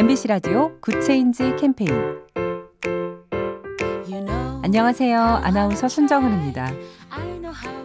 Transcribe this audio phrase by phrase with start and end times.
[0.00, 1.90] MBC 라디오 Good Change 캠페인
[4.62, 5.20] 안녕하세요.
[5.20, 6.72] 아나운서 손정은입니다.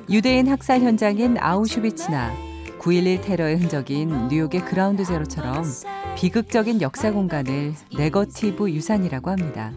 [0.10, 2.32] 유대인 학살 현장인 아우슈비츠나
[2.80, 5.66] 9.11 테러의 흔적인 뉴욕의 그라운드 제로처럼
[6.16, 9.74] 비극적인 역사 공간을 네거티브 유산이라고 합니다.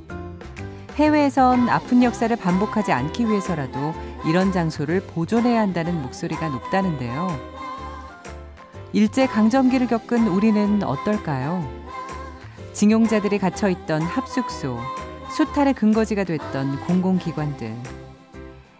[0.94, 3.94] 해외에선 아픈 역사를 반복하지 않기 위해서라도
[4.24, 7.36] 이런 장소를 보존해야 한다는 목소리가 높다는데요.
[8.92, 11.77] 일제 강점기를 겪은 우리는 어떨까요?
[12.72, 14.78] 징용자들이 갇혀 있던 합숙소,
[15.30, 17.74] 수탈의 근거지가 됐던 공공기관들.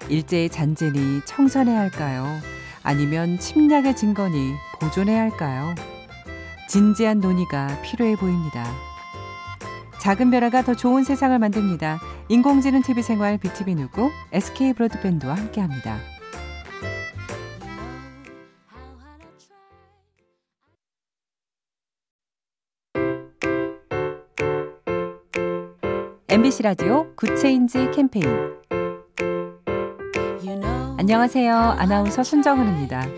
[0.08, 2.26] 일제의 잔재니 청산해야 할까요?
[2.82, 5.74] 아니면 침략의 증거니 보존해야 할까요?
[6.68, 8.64] 진지한 논의가 필요해 보입니다.
[10.00, 11.98] 작은 변화가 더 좋은 세상을 만듭니다.
[12.28, 16.17] 인공지능 TV 생활 BTV 누구 SK 브로드밴드와 함께합니다.
[26.38, 28.24] MBC 라디오 Good Change 캠페인
[30.96, 31.52] 안녕하세요.
[31.52, 33.08] 아나운서 손정은입니다.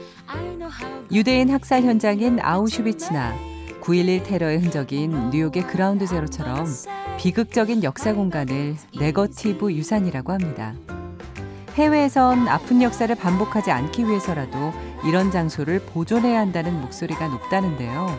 [1.13, 3.35] 유대인 학살 현장인 아우슈비츠나
[3.83, 6.65] 9.11 테러의 흔적인 뉴욕의 그라운드 제로처럼
[7.19, 10.73] 비극적인 역사 공간을 네거티브 유산이라고 합니다.
[11.75, 14.73] 해외에선 아픈 역사를 반복하지 않기 위해서라도
[15.05, 18.19] 이런 장소를 보존해야 한다는 목소리가 높다는데요.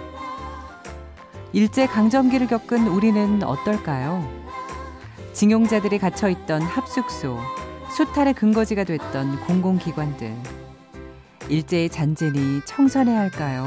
[1.53, 4.50] 일제 강점기를 겪은 우리는 어떨까요?
[5.34, 7.38] 징용자들이 갇혀 있던 합숙소,
[7.96, 10.36] 수탈의 근거지가 됐던 공공기관들.
[11.50, 13.66] 일제의 잔재니 청산해야 할까요?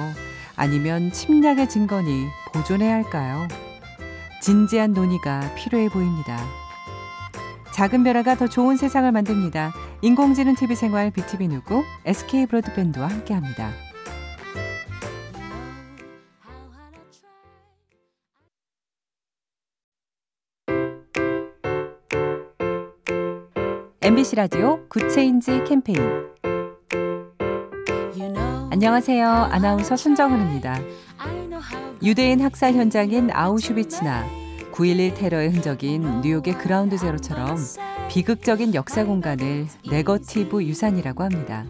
[0.56, 3.48] 아니면 침략의 증거니 보존해야 할까요?
[4.40, 6.38] 진지한 논의가 필요해 보입니다.
[7.72, 9.72] 작은 변화가 더 좋은 세상을 만듭니다.
[10.02, 13.83] 인공지능 TV 생활 BTV 누구 SK 브로드밴드와 함께합니다.
[24.04, 25.98] MBC 라디오 Good Change 캠페인
[28.70, 29.26] 안녕하세요.
[29.26, 30.78] 아나운서 손정은입니다.
[32.02, 34.26] 유대인 학살 현장인 아우슈비츠나
[34.72, 37.56] 9.11 테러의 흔적인 뉴욕의 그라운드 제로처럼
[38.10, 41.64] 비극적인 역사 공간을 네거티브 유산이라고 합니다.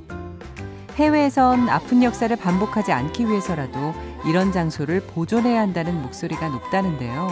[0.97, 3.95] 해외에선 아픈 역사를 반복하지 않기 위해서라도
[4.27, 7.28] 이런 장소를 보존해야 한다는 목소리가 높다는데요.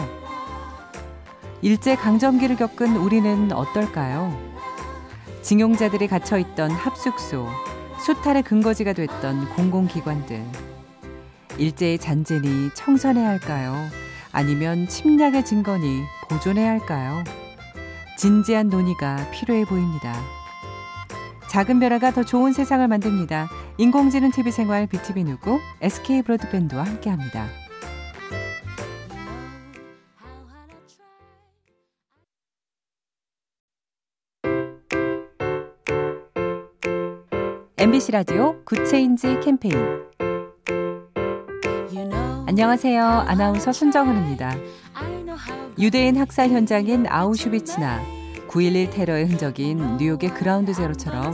[1.61, 4.52] 일제 강점기를 겪은 우리는 어떨까요?
[5.43, 7.45] 징용자들이 갇혀 있던 합숙소,
[7.99, 10.41] 수탈의 근거지가 됐던 공공기관들.
[11.57, 13.75] 일제의 잔재니 청산해야 할까요?
[14.31, 17.23] 아니면 침략의 증거니 보존해야 할까요?
[18.17, 20.15] 진지한 논의가 필요해 보입니다.
[21.49, 23.49] 작은 변화가 더 좋은 세상을 만듭니다.
[23.77, 27.62] 인공지능 TV 생활 BTV 누구 SK 브로드밴드와 함께합니다.
[37.83, 39.75] MBC 라디오 Good Change 캠페인
[42.47, 43.03] 안녕하세요.
[43.03, 44.55] 아나운서 손정은입니다.
[45.77, 47.99] 유대인 학살 현장인 아우슈비츠나
[48.47, 51.33] 9.11 테러의 흔적인 뉴욕의 그라운드 제로처럼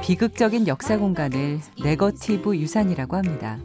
[0.00, 3.58] 비극적인 역사 공간을 네거티브 유산이라고 합니다.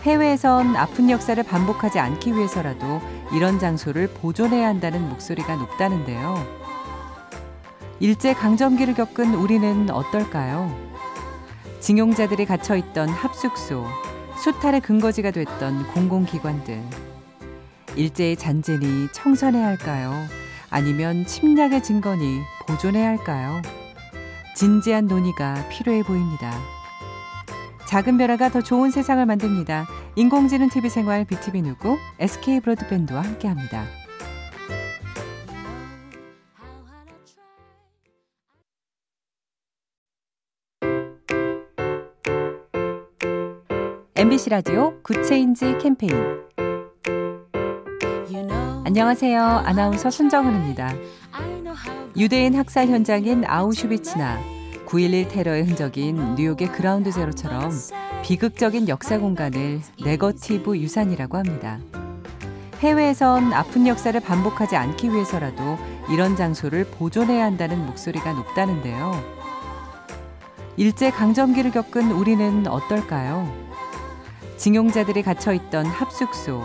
[0.00, 3.02] 해외에선 아픈 역사를 반복하지 않기 위해서라도
[3.34, 6.42] 이런 장소를 보존해야 한다는 목소리가 높다는데요.
[8.00, 10.93] 일제 강점기를 겪은 우리는 어떨까요?
[11.84, 13.84] 징용자들이 갇혀 있던 합숙소,
[14.42, 16.82] 수탈의 근거지가 됐던 공공기관들.
[17.94, 20.14] 일제의 잔재니 청산해야 할까요?
[20.70, 23.60] 아니면 침략의 증거니 보존해야 할까요?
[24.56, 26.58] 진지한 논의가 필요해 보입니다.
[27.86, 29.86] 작은 변화가 더 좋은 세상을 만듭니다.
[30.16, 33.84] 인공지능 TV 생활 BTV 누구 SK 브로드밴드와 함께합니다.
[44.16, 46.12] MBC 라디오 Good Change 캠페인
[48.84, 49.42] 안녕하세요.
[49.42, 50.94] 아나운서 손정은입니다.
[52.16, 54.38] 유대인 학살 현장인 아우슈비츠나
[54.86, 57.72] 9.11 테러의 흔적인 뉴욕의 그라운드 제로처럼
[58.22, 61.80] 비극적인 역사 공간을 네거티브 유산이라고 합니다.
[62.78, 65.76] 해외에선 아픈 역사를 반복하지 않기 위해서라도
[66.08, 69.20] 이런 장소를 보존해야 한다는 목소리가 높다는데요.
[70.76, 73.63] 일제 강점기를 겪은 우리는 어떨까요?
[74.56, 76.62] 징용자들이 갇혀 있던 합숙소,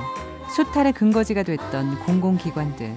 [0.56, 2.96] 수탈의 근거지가 됐던 공공기관들.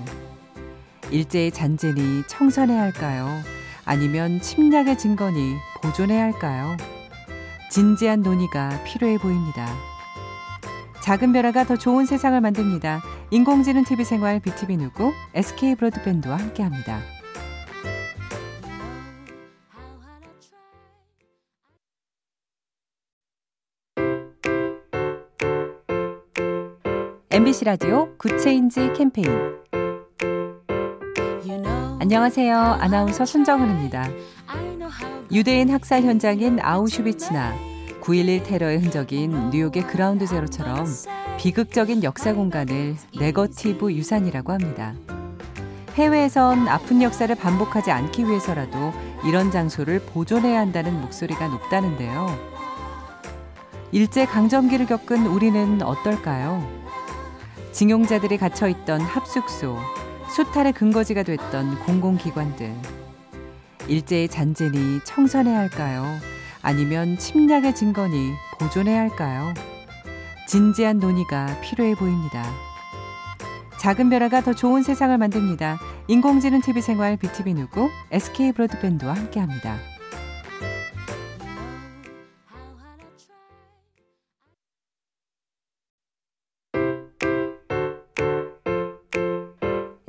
[1.11, 3.29] 일제의 잔재니 청산해야 할까요?
[3.85, 6.77] 아니면 침략의 증거니 보존해야 할까요?
[7.71, 9.67] 진지한 논의가 필요해 보입니다.
[11.03, 13.03] 작은 변화가 더 좋은 세상을 만듭니다.
[13.31, 17.01] 인공지능 TV 생활 BTV 누구 SK 브로드밴드와 함께합니다.
[27.33, 29.27] MBC 라디오 Good Change 캠페인
[31.99, 32.55] 안녕하세요.
[32.55, 34.07] 아나운서 손정은입니다.
[35.33, 37.55] 유대인 학살 현장인 아우슈비츠나
[38.03, 40.85] 9.11 테러의 흔적인 뉴욕의 그라운드 제로처럼
[41.39, 44.93] 비극적인 역사 공간을 네거티브 유산이라고 합니다.
[45.95, 48.93] 해외에선 아픈 역사를 반복하지 않기 위해서라도
[49.25, 52.27] 이런 장소를 보존해야 한다는 목소리가 높다는데요.
[53.91, 56.82] 일제 강점기를 겪은 우리는 어떨까요?
[57.73, 59.79] 징용자들이 갇혀 있던 합숙소,
[60.29, 62.73] 수탈의 근거지가 됐던 공공기관들.
[63.89, 66.05] 일제의 잔재니 청산해야 할까요?
[66.61, 69.55] 아니면 침략의 증거니 보존해야 할까요?
[70.47, 72.45] 진지한 논의가 필요해 보입니다.
[73.81, 75.79] 작은 변화가 더 좋은 세상을 만듭니다.
[76.09, 79.92] 인공지능 TV 생활 BTV 누구 SK 브로드밴드와 함께합니다.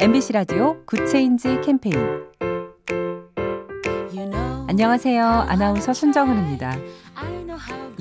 [0.04, 1.96] MBC 라디오 Good Change 캠페인
[4.68, 5.26] 안녕하세요.
[5.26, 6.76] 아나운서 손정은입니다.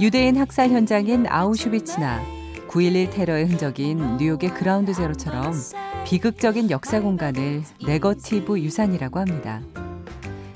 [0.00, 2.20] 유대인 학살 현장인 아우슈비츠나
[2.66, 5.54] 9.11 테러의 흔적인 뉴욕의 그라운드 제로처럼
[6.04, 9.60] 비극적인 역사 공간을 네거티브 유산이라고 합니다.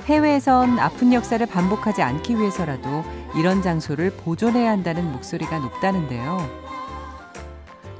[0.06, 3.04] 해외에선 아픈 역사를 반복하지 않기 위해서라도
[3.37, 6.38] 이런 장소를 보존해야 한다는 목소리가 높다는데요.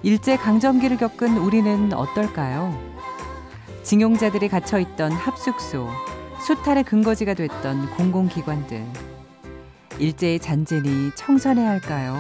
[0.02, 2.95] 일제 강점기를 겪은 우리는 어떨까요?
[3.87, 5.88] 징용자들이 갇혀 있던 합숙소,
[6.44, 8.85] 수탈의 근거지가 됐던 공공기관들.
[10.00, 12.17] 일제의 잔재니 청산해야 할까요?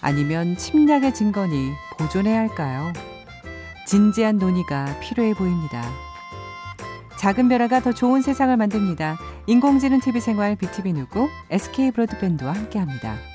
[0.00, 2.92] 아니면 침략의 증거니 보존해야 할까요?
[3.86, 5.88] 진지한 논의가 필요해 보입니다.
[7.16, 9.16] 작은 변화가 더 좋은 세상을 만듭니다.
[9.46, 13.33] 인공지능 TV 생활 BTV 누구 SK 브로드밴드와 함께합니다.